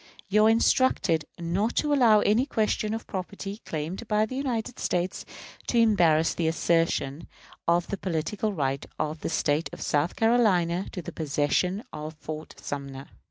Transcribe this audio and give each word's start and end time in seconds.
You 0.29 0.47
are 0.47 0.49
instructed 0.49 1.25
not 1.39 1.75
to 1.75 1.93
allow 1.93 2.21
any 2.21 2.47
question 2.47 2.95
of 2.95 3.05
property 3.05 3.61
claimed 3.67 4.07
by 4.07 4.25
the 4.25 4.35
United 4.35 4.79
States 4.79 5.25
to 5.67 5.77
embarrass 5.77 6.33
the 6.33 6.47
assertion 6.47 7.27
of 7.67 7.85
the 7.85 7.97
political 7.97 8.51
right 8.51 8.83
of 8.97 9.19
the 9.19 9.29
State 9.29 9.69
of 9.71 9.79
South 9.79 10.15
Carolina 10.15 10.87
to 10.93 11.03
the 11.03 11.11
possession 11.11 11.83
of 11.93 12.15
Fort 12.15 12.55
Sumter. 12.59 13.09